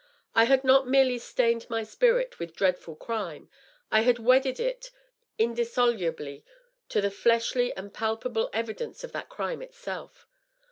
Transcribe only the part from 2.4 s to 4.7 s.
dreadful crime, I had wedded